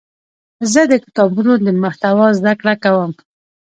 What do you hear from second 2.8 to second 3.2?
کوم.